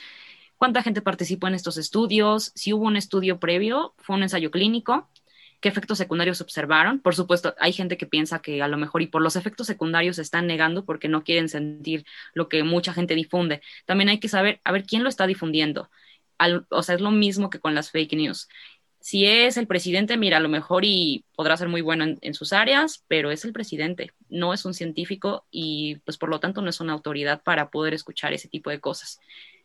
[0.59, 2.53] ¿Cuánta gente participó en estos estudios?
[2.55, 5.09] Si hubo un estudio previo, fue un ensayo clínico,
[5.61, 7.01] qué efectos secundarios observaron.
[7.01, 10.17] Por supuesto, hay gente que piensa que a lo mejor y por los efectos secundarios
[10.17, 13.63] se están negando porque no quieren sentir lo que mucha gente difunde.
[13.87, 15.91] También hay que saber, a ver, quién lo está difundiendo.
[16.71, 18.49] o sea, es lo mismo que con las fake news
[19.01, 22.53] si es el presidente, mira, a lo mejor y podrá ser muy bueno en, sus
[22.53, 26.69] áreas, pero es el presidente, no es un científico y pues por lo tanto no
[26.69, 29.19] es una autoridad para poder escuchar ese tipo de cosas.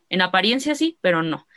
[0.10, 1.48] En apariencia sí, pero no.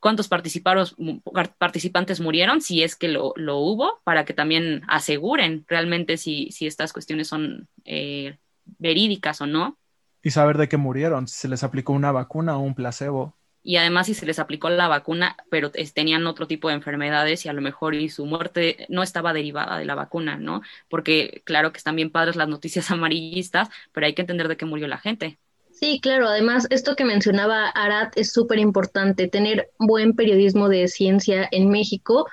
[0.00, 2.60] ¿Cuántos participantes murieron?
[2.60, 7.68] Si es que lo, hubo, para que también aseguren realmente si, si estas cuestiones son
[7.84, 8.38] eh,
[8.78, 9.78] verídicas o no.
[10.22, 13.76] Y saber de qué murieron, si se les aplicó una vacuna o un placebo y
[13.76, 17.52] además si se les aplicó la vacuna, pero tenían otro tipo de enfermedades y a
[17.52, 20.62] lo mejor y su muerte no estaba derivada de la vacuna, ¿no?
[20.88, 24.64] Porque claro que están bien padres las noticias amarillistas, pero hay que entender de qué
[24.64, 25.38] murió la gente.
[25.70, 26.28] Sí, claro.
[26.28, 32.26] Además, esto que mencionaba Arat es súper importante, tener buen periodismo de ciencia en México,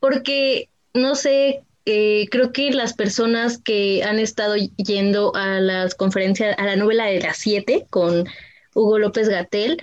[0.00, 6.56] porque, no sé, eh, creo que las personas que han estado yendo a las conferencias,
[6.58, 8.24] a la novela de las siete con
[8.74, 9.78] Hugo López Gatel,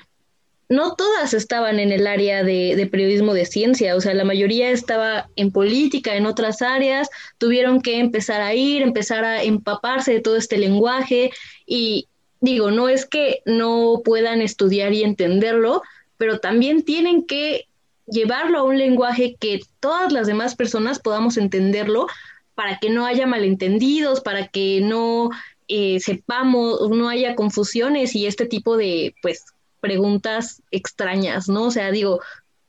[0.73, 5.29] no todas estaban en el área de, periodismo de ciencia, o sea, la mayoría estaba
[5.35, 10.35] en política, en otras áreas, tuvieron que empezar a ir, empezar a empaparse de todo
[10.35, 11.31] este lenguaje
[11.65, 12.07] y
[12.41, 15.83] digo, no es que no puedan estudiar y entenderlo,
[16.17, 17.67] pero también tienen que
[18.07, 22.07] llevarlo a un lenguaje que todas las demás personas podamos entenderlo
[22.55, 25.29] para que no haya malentendidos, para que no
[25.67, 29.52] eh, sepamos, no haya confusiones y este tipo de, pues,
[29.83, 31.65] preguntas extrañas, ¿no?
[31.65, 32.21] O sea, digo,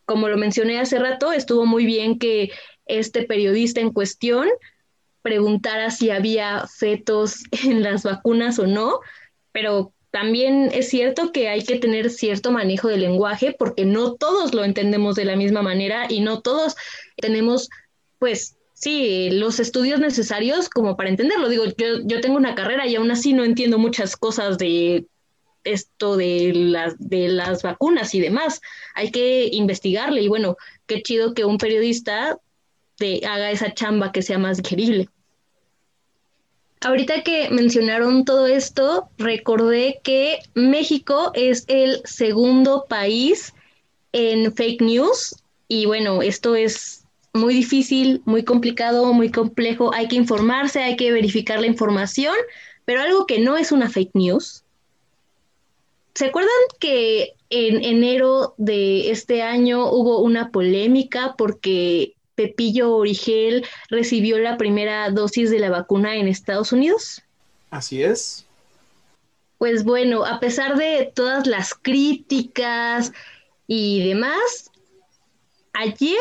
[0.04, 2.50] como lo mencioné hace rato, estuvo muy bien que
[2.86, 4.48] este periodista en cuestión
[5.22, 8.98] preguntara si había fetos en las vacunas o no,
[9.52, 14.52] pero también es cierto que hay que tener cierto manejo del lenguaje porque no todos
[14.52, 16.74] lo entendemos de la misma manera y no todos
[17.16, 17.68] tenemos,
[18.18, 21.48] pues, sí, los estudios necesarios como para entenderlo.
[21.48, 25.06] Digo, yo, yo tengo una carrera y aún así no entiendo muchas cosas de
[25.64, 28.60] esto de las, de las vacunas y demás.
[28.94, 32.38] Hay que investigarle y bueno, qué chido que un periodista
[32.96, 35.08] te haga esa chamba que sea más digerible.
[36.80, 43.54] Ahorita que mencionaron todo esto, recordé que México es el segundo país
[44.12, 45.34] en fake news
[45.66, 49.94] y bueno, esto es muy difícil, muy complicado, muy complejo.
[49.94, 52.34] Hay que informarse, hay que verificar la información,
[52.84, 54.63] pero algo que no es una fake news
[56.14, 64.38] ¿Se acuerdan que en enero de este año hubo una polémica porque Pepillo Origel recibió
[64.38, 67.22] la primera dosis de la vacuna en Estados Unidos?
[67.70, 68.46] Así es.
[69.58, 73.12] Pues bueno, a pesar de todas las críticas
[73.66, 74.70] y demás,
[75.72, 76.18] ayer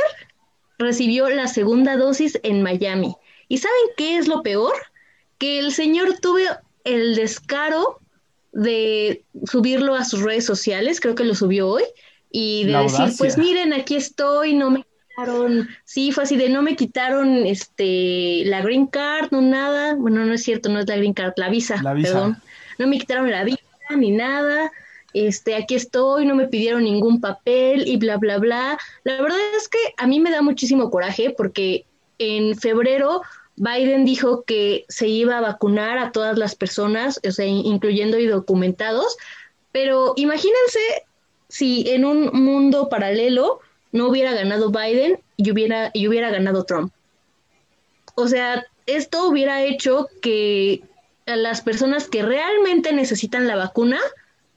[0.79, 3.15] recibió la segunda dosis en Miami.
[3.47, 4.73] ¿Y saben qué es lo peor?
[5.37, 6.39] Que el señor tuvo
[6.83, 7.99] el descaro
[8.53, 11.83] de subirlo a sus redes sociales, creo que lo subió hoy,
[12.31, 16.61] y de decir, pues miren, aquí estoy, no me quitaron, sí, fue así de no
[16.61, 20.97] me quitaron este la green card, no nada, bueno, no es cierto, no es la
[20.97, 22.13] green card, la visa, la visa.
[22.13, 22.37] perdón,
[22.79, 23.59] no me quitaron la visa
[23.95, 24.71] ni nada,
[25.13, 28.77] este, aquí estoy, no me pidieron ningún papel y bla, bla, bla.
[29.03, 31.85] La verdad es que a mí me da muchísimo coraje porque
[32.17, 33.21] en febrero
[33.55, 38.25] Biden dijo que se iba a vacunar a todas las personas, o sea, incluyendo y
[38.25, 39.17] documentados,
[39.71, 40.79] pero imagínense
[41.49, 43.59] si en un mundo paralelo
[43.91, 46.91] no hubiera ganado Biden y hubiera, y hubiera ganado Trump.
[48.15, 50.81] O sea, esto hubiera hecho que
[51.25, 53.99] a las personas que realmente necesitan la vacuna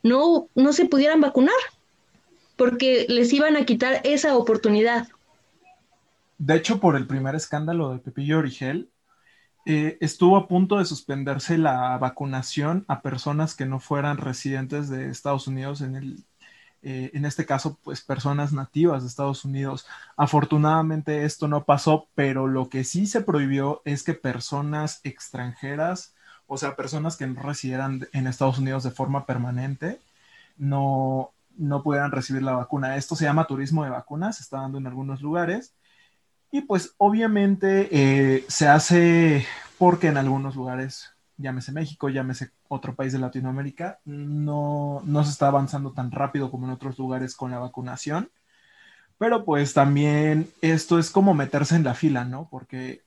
[0.02, 1.54] no, no se pudieran vacunar,
[2.56, 5.08] porque les iban a quitar esa oportunidad.
[6.38, 8.90] De hecho, por el primer escándalo de Pepillo Origel,
[9.66, 15.10] eh, estuvo a punto de suspenderse la vacunación a personas que no fueran residentes de
[15.10, 16.24] Estados Unidos en el
[16.88, 19.86] eh, en este caso, pues personas nativas de Estados Unidos.
[20.16, 26.14] Afortunadamente esto no pasó, pero lo que sí se prohibió es que personas extranjeras,
[26.46, 30.00] o sea, personas que no residieran en Estados Unidos de forma permanente,
[30.56, 32.96] no, no pudieran recibir la vacuna.
[32.96, 35.74] Esto se llama turismo de vacunas, se está dando en algunos lugares
[36.56, 39.44] y pues obviamente eh, se hace
[39.76, 45.48] porque en algunos lugares, llámese México, llámese otro país de Latinoamérica, no, no se está
[45.48, 48.30] avanzando tan rápido como en otros lugares con la vacunación.
[49.18, 52.48] Pero pues también esto es como meterse en la fila, ¿no?
[52.50, 53.02] Porque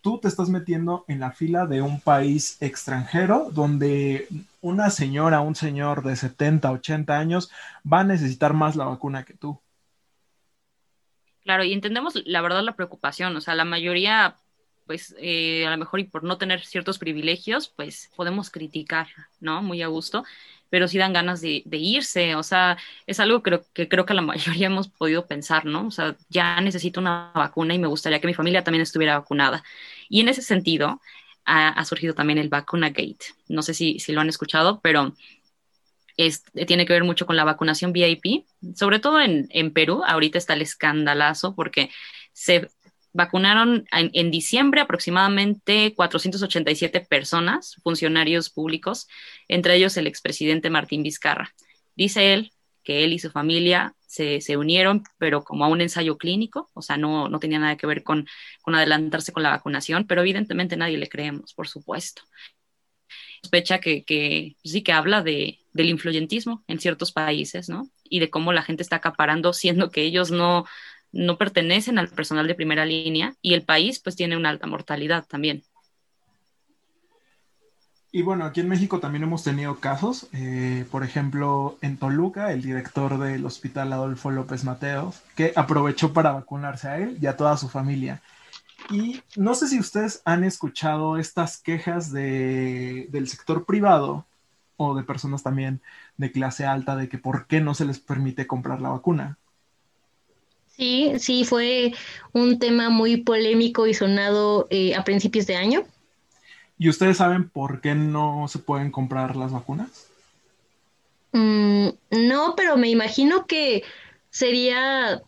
[0.00, 4.26] tú te estás metiendo en la fila de un país extranjero donde
[4.60, 7.50] una señora, un señor de 70, 80 años
[7.90, 9.60] va a necesitar más la vacuna que tú.
[11.48, 14.36] Claro, y entendemos la verdad la preocupación, o sea, la mayoría,
[14.86, 19.08] pues eh, a lo mejor y por no tener ciertos privilegios, pues podemos criticar,
[19.40, 19.62] ¿no?
[19.62, 20.24] Muy a gusto,
[20.68, 24.20] pero sí dan ganas de, irse, o sea, es algo que, que creo que la
[24.32, 25.86] mayoría hemos podido pensar, ¿no?
[25.86, 29.64] O sea, ya necesito una vacuna y me gustaría que mi familia también estuviera vacunada.
[30.10, 31.00] Y en ese sentido,
[31.46, 33.34] ha, surgido también el Vacuna Gate.
[33.48, 35.14] No sé si, si lo han escuchado, pero
[36.66, 38.44] tiene que ver mucho con la vacunación VIP,
[38.74, 40.02] sobre todo en, Perú.
[40.04, 41.90] Ahorita está el escandalazo porque
[42.32, 42.68] se
[43.12, 49.06] vacunaron en, diciembre aproximadamente 487 personas, funcionarios públicos,
[49.46, 51.54] entre ellos el expresidente Martín Vizcarra.
[51.94, 52.52] Dice él
[52.82, 56.96] que él y su familia se, unieron, pero como a un ensayo clínico, o sea,
[56.96, 58.26] no, no tenía nada que ver con
[58.66, 62.22] adelantarse con la vacunación, pero evidentemente nadie le creemos, por supuesto.
[63.40, 64.04] Sospecha que,
[64.62, 67.88] pues sí que habla de, del influyentismo en ciertos países, ¿no?
[68.04, 70.64] Y de cómo la gente está acaparando, siendo que ellos no,
[71.12, 75.26] no pertenecen al personal de primera línea y el país pues tiene una alta mortalidad
[75.26, 75.62] también.
[78.10, 82.62] Y bueno, aquí en México también hemos tenido casos, eh, por ejemplo, en Toluca, el
[82.62, 87.58] director del hospital Adolfo López Mateos, que aprovechó para vacunarse a él y a toda
[87.58, 88.22] su familia.
[88.90, 94.24] Y no sé si ustedes han escuchado estas quejas de, del sector privado
[94.76, 95.82] o de personas también
[96.16, 99.36] de clase alta de que por qué no se les permite comprar la vacuna.
[100.68, 101.92] Sí, sí, fue
[102.32, 105.82] un tema muy polémico y sonado eh, a principios de año.
[106.78, 110.06] ¿Y ustedes saben por qué no se pueden comprar las vacunas?
[111.32, 113.82] Mm, no, pero me imagino que
[114.30, 115.20] sería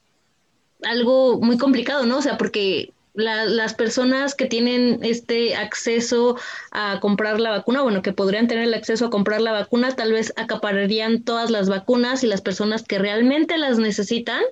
[0.84, 2.18] algo muy complicado, ¿no?
[2.18, 6.36] O sea, porque las personas que tienen este acceso
[6.70, 10.12] a comprar la vacuna, bueno, que podrían tener el acceso a comprar la vacuna, tal
[10.12, 14.42] vez acapararían todas las vacunas y las personas que realmente las necesitan,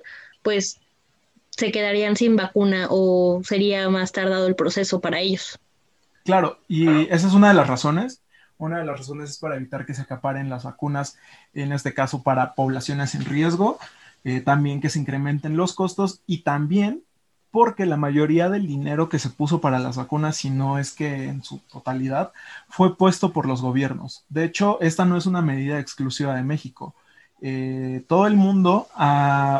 [0.43, 0.79] pues
[1.51, 5.59] se quedarían sin vacuna o sería más tardado el proceso para ellos.
[6.23, 8.21] Claro, y esa es una de las razones.
[8.57, 11.17] Una de las razones es para evitar que se acaparen las vacunas,
[11.53, 13.79] en este caso para poblaciones en riesgo,
[14.25, 17.03] eh, también que se incrementen los costos y también
[17.51, 21.25] porque la mayoría del dinero que se puso para las vacunas, si no es que
[21.25, 22.31] en su totalidad,
[22.69, 24.25] fue puesto por los gobiernos.
[24.29, 26.95] De hecho, esta no es una medida exclusiva de México.
[27.41, 28.87] Eh, todo el mundo,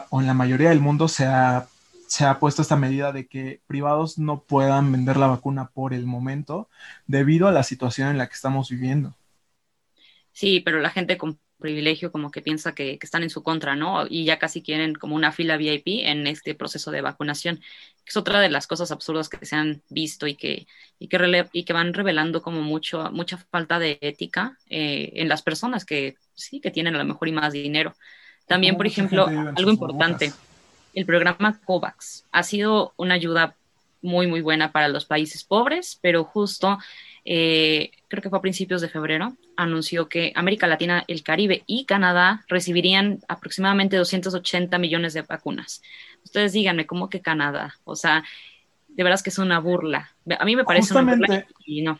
[0.09, 1.67] o en la mayoría del mundo, se ha
[2.09, 6.07] se ha puesto esta medida de que privados no puedan vender la vacuna por el
[6.07, 6.67] momento
[7.05, 9.13] debido a la situación en la que estamos viviendo.
[10.31, 14.05] Sí, pero la gente con privilegio como que piensa que, están en su contra, ¿no?
[14.09, 17.61] Y ya casi quieren como una fila VIP en este proceso de vacunación.
[18.05, 21.63] Es otra de las cosas absurdas que se han visto y que, y que, y
[21.63, 26.59] que van revelando como mucho, mucha falta de ética eh, en las personas que sí,
[26.59, 27.93] que tienen a lo mejor y más dinero.
[28.47, 30.33] También, por ejemplo, algo importante
[30.93, 32.25] el programa COVAX.
[32.31, 33.55] Ha sido una ayuda
[34.01, 36.77] muy, muy buena para los países pobres, pero justo,
[37.25, 41.85] eh, creo que fue a principios de febrero, anunció que América Latina, el Caribe y
[41.85, 45.81] Canadá recibirían aproximadamente 280 millones de vacunas.
[46.25, 47.75] Ustedes díganme, ¿cómo que Canadá?
[47.85, 48.23] O sea,
[48.87, 50.11] de veras que es una burla.
[50.37, 51.99] A mí me parece una burla y no.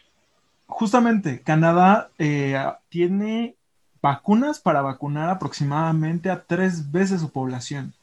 [0.65, 3.55] Justamente, Canadá eh, tiene
[4.01, 7.93] vacunas para vacunar aproximadamente a tres veces su población.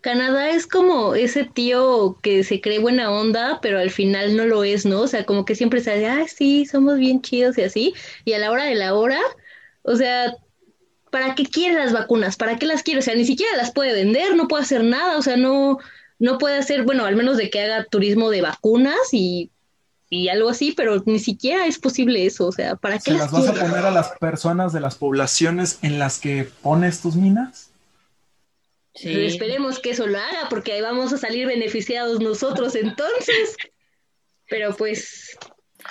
[0.00, 4.62] Canadá es como ese tío que se cree buena onda, pero al final no lo
[4.64, 5.00] es, ¿no?
[5.00, 7.94] O sea, como que siempre se dice, ah, sí, somos bien chidos y así,
[8.24, 9.20] y a la hora de la hora,
[9.82, 10.36] o sea,
[11.10, 12.36] ¿para qué quiere las vacunas?
[12.36, 13.00] ¿Para qué las quiere?
[13.00, 15.78] O sea, ni siquiera las puede vender, no puede hacer nada, o sea, no,
[16.18, 19.50] no puede hacer, bueno, al menos de que haga turismo de vacunas y,
[20.08, 23.12] y algo así, pero ni siquiera es posible eso, o sea, ¿para qué?
[23.12, 27.00] ¿Se las vas a poner a las personas de las poblaciones en las que pones
[27.00, 27.65] tus minas?
[29.02, 33.56] Esperemos que eso lo haga, porque ahí vamos a salir beneficiados nosotros entonces.
[34.48, 35.36] Pero pues.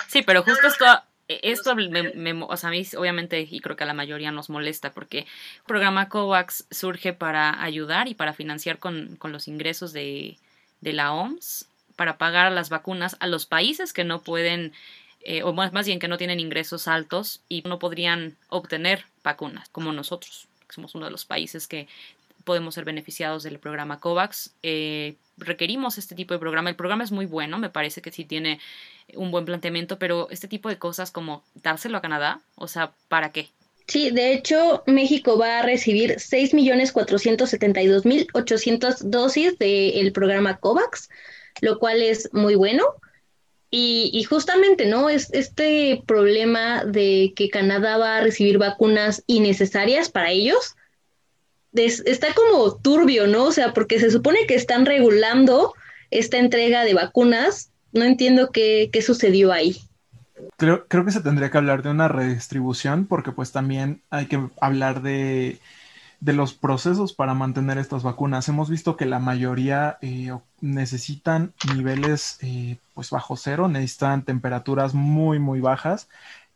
[0.08, 0.86] Sí, pero justo esto,
[1.28, 4.92] esto me, o sea, a mí obviamente, y creo que a la mayoría nos molesta,
[4.92, 5.26] porque el
[5.66, 10.36] programa COVAX surge para ayudar y para financiar con, con los ingresos de,
[10.80, 14.72] de, la OMS, para pagar las vacunas a los países que no pueden,
[15.22, 19.68] eh, o más, más bien que no tienen ingresos altos y no podrían obtener vacunas,
[19.70, 20.48] como nosotros.
[20.68, 21.88] Somos uno de los países que
[22.46, 24.54] podemos ser beneficiados del programa COVAX.
[24.62, 26.70] Eh, requerimos este tipo de programa.
[26.70, 28.60] El programa es muy bueno, me parece que sí tiene
[29.14, 33.32] un buen planteamiento, pero este tipo de cosas como dárselo a Canadá, o sea, ¿para
[33.32, 33.48] qué?
[33.88, 41.10] Sí, de hecho, México va a recibir 6.472.800 dosis del programa COVAX,
[41.60, 42.84] lo cual es muy bueno.
[43.70, 45.10] Y, y, justamente, ¿no?
[45.10, 50.76] Es este problema de que Canadá va a recibir vacunas innecesarias para ellos,
[51.76, 53.44] está como turbio, ¿no?
[53.44, 55.74] O sea, porque se supone que están regulando
[56.10, 57.70] esta entrega de vacunas.
[57.92, 59.76] No entiendo qué, qué sucedió ahí.
[60.56, 64.38] Creo, creo, que se tendría que hablar de una redistribución porque pues también hay que
[64.60, 65.58] hablar de,
[66.20, 68.48] de los procesos para mantener estas vacunas.
[68.48, 75.38] Hemos visto que la mayoría eh, necesitan niveles eh, pues bajo cero, necesitan temperaturas muy
[75.38, 76.08] muy bajas.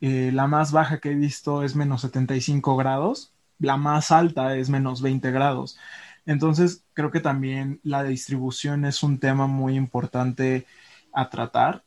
[0.02, 4.68] Eh, la más baja que he visto es menos 75 grados la más alta es
[4.70, 5.78] menos 20 grados.
[6.26, 10.66] Entonces, creo que también la distribución es un tema muy importante
[11.12, 11.82] a tratar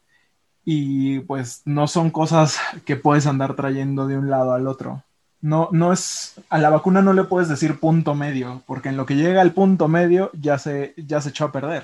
[0.65, 5.03] y pues no son cosas que puedes andar trayendo de un lado al otro.
[5.41, 9.05] No, no es, a la vacuna no le puedes decir punto medio, porque en lo
[9.05, 11.83] que llega al punto medio ya se, ya se echó a perder.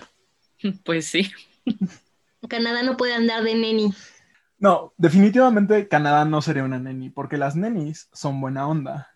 [0.84, 1.32] Pues sí.
[2.50, 3.94] Canadá no puede andar de neni.
[4.58, 9.10] No, definitivamente Canadá no sería una neni, porque las nenis son buena onda.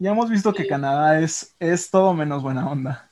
[0.00, 3.10] Ya hemos visto que Canadá es, es todo menos buena onda.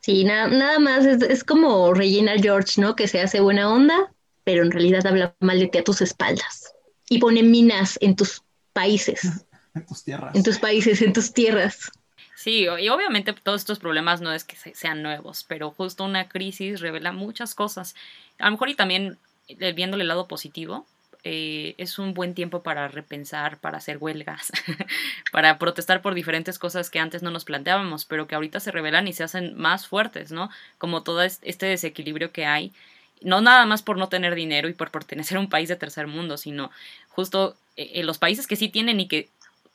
[0.00, 2.94] Sí, nada más es, es, como Regina George, ¿no?
[2.94, 4.12] Que se hace buena onda,
[4.44, 6.74] pero en realidad habla mal de ti a tus espaldas.
[7.08, 8.42] Y pone minas en tus
[8.74, 9.22] países.
[9.74, 10.34] en tus tierras.
[10.34, 11.90] En tus países, en tus tierras.
[12.36, 16.80] Sí, y obviamente todos estos problemas no es que sean nuevos, pero justo una crisis
[16.80, 17.94] revela muchas cosas.
[18.38, 19.16] A lo mejor y también
[19.48, 20.86] eh, viéndole el lado positivo,
[21.24, 24.52] eh, es un buen tiempo para repensar, para hacer huelgas,
[25.32, 29.08] para protestar por diferentes cosas que antes no nos planteábamos, pero que ahorita se revelan
[29.08, 30.50] y se hacen más fuertes, ¿no?
[30.78, 32.72] Como todo este desequilibrio que hay,
[33.20, 36.06] no nada más por no tener dinero y por pertenecer a un país de tercer
[36.06, 36.70] mundo, sino
[37.08, 39.28] justo en eh, los países que sí tienen y que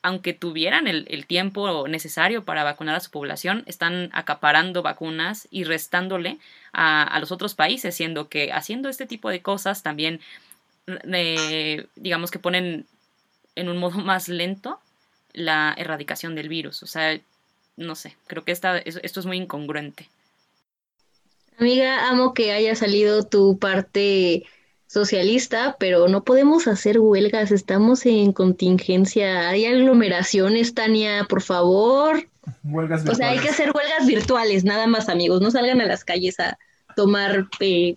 [0.03, 6.39] aunque tuvieran el, tiempo necesario para vacunar a su población, están acaparando vacunas y restándole
[6.73, 10.19] a, los otros países, siendo que haciendo este tipo de cosas también,
[10.87, 12.85] eh, digamos que ponen
[13.55, 14.79] en un modo más lento
[15.33, 16.83] la erradicación del virus.
[16.83, 17.19] O sea,
[17.77, 20.09] no sé, creo que esta, esto es muy incongruente.
[21.57, 24.43] Amiga, amo que haya salido tu parte
[24.87, 32.27] socialista, pero no podemos hacer huelgas, estamos en contingencia, hay aglomeraciones, Tania, por favor.
[32.63, 33.09] Huelgas virtuales.
[33.09, 36.39] O sea, hay que hacer huelgas virtuales, nada más, amigos, no salgan a las calles
[36.39, 36.57] a
[36.95, 37.95] tomar eh,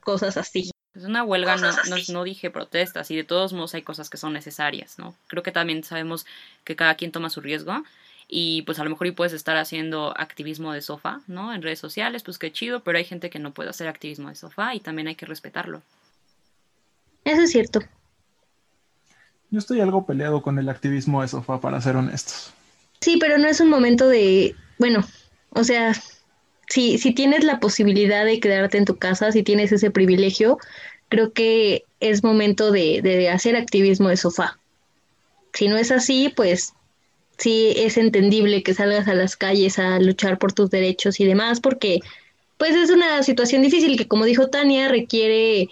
[0.00, 0.70] cosas así.
[0.96, 1.70] Es una huelga, no,
[2.08, 5.14] no, dije protestas, y de todos modos hay cosas que son necesarias, ¿no?
[5.26, 6.24] Creo que también sabemos
[6.64, 7.84] que cada quien toma su riesgo,
[8.28, 11.52] y pues a lo mejor y puedes estar haciendo activismo de sofá, ¿no?
[11.52, 14.34] En redes sociales, pues qué chido, pero hay gente que no puede hacer activismo de
[14.36, 15.82] sofá y también hay que respetarlo.
[17.24, 17.80] Eso es cierto.
[19.50, 22.52] Yo estoy algo peleado con el activismo de sofá, para ser honestos.
[23.00, 25.04] Sí, pero no es un momento de, bueno,
[25.50, 25.92] o sea,
[26.68, 30.58] si, si tienes la posibilidad de quedarte en tu casa, si tienes ese privilegio,
[31.08, 34.58] creo que es momento de, de hacer activismo de sofá.
[35.52, 36.74] Si no es así, pues
[37.38, 41.60] sí es entendible que salgas a las calles a luchar por tus derechos y demás,
[41.60, 42.00] porque
[42.58, 45.68] pues es una situación difícil que, como dijo Tania, requiere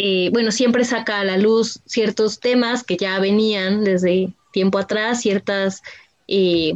[0.00, 5.20] eh, bueno, siempre saca a la luz ciertos temas que ya venían desde tiempo atrás,
[5.20, 5.82] ciertas,
[6.28, 6.72] eh,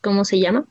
[0.00, 0.64] ¿cómo se llama?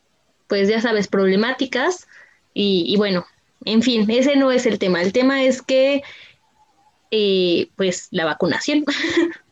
[0.47, 2.07] Pues ya sabes, problemáticas.
[2.53, 3.25] Y, bueno,
[3.65, 5.01] en fin, ese no es el tema.
[5.01, 6.03] El tema es que,
[7.11, 8.85] eh, pues, la vacunación.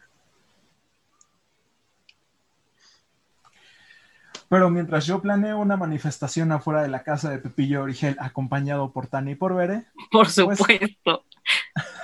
[4.47, 9.07] Pero mientras yo planeo una manifestación afuera de la casa de Pepillo Origel acompañado por
[9.07, 9.85] Tani y por Bere.
[10.11, 11.25] Por pues supuesto.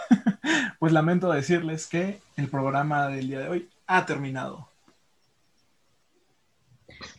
[0.79, 4.70] pues lamento decirles que el programa del día de hoy ha terminado.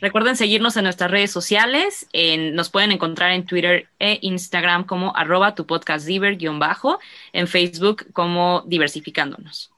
[0.00, 2.06] Recuerden seguirnos en nuestras redes sociales.
[2.52, 6.08] nos pueden encontrar en Twitter e Instagram como arroba tu podcast
[6.58, 6.98] bajo
[7.32, 9.70] en Facebook como diversificándonos.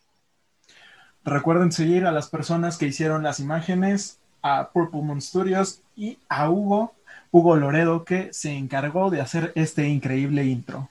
[1.24, 6.50] Recuerden seguir a las personas que hicieron las imágenes, a Purple Moon Studios y a
[6.50, 6.94] Hugo,
[7.30, 10.90] Hugo Loredo, que se encargó de hacer este increíble intro.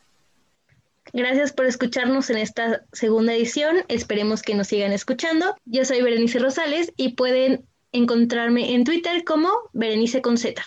[1.12, 3.78] Gracias por escucharnos en esta segunda edición.
[3.88, 5.56] Esperemos que nos sigan escuchando.
[5.66, 10.62] Yo soy Berenice Rosales y pueden encontrarme en Twitter como Berenice con Z.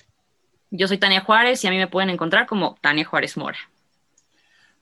[0.70, 3.59] Yo soy Tania Juárez y a mí me pueden encontrar como Tania Juárez Mora.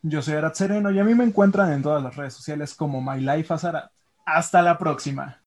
[0.02, 3.00] Yo soy Arat Sereno y a mí me encuentran en todas las redes sociales como
[3.00, 3.90] My Life Azarat.
[4.26, 5.43] Hasta la próxima.